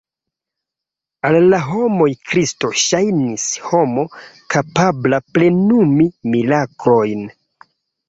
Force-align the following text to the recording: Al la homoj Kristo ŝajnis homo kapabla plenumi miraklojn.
Al 1.29 1.37
la 1.51 1.59
homoj 1.65 2.07
Kristo 2.31 2.73
ŝajnis 2.85 3.47
homo 3.69 4.09
kapabla 4.57 5.23
plenumi 5.37 6.13
miraklojn. 6.35 7.29